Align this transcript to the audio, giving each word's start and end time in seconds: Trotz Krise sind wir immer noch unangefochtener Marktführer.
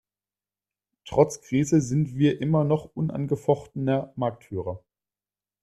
Trotz 1.05 1.41
Krise 1.41 1.79
sind 1.79 2.15
wir 2.17 2.41
immer 2.41 2.63
noch 2.63 2.85
unangefochtener 2.95 4.11
Marktführer. 4.15 4.83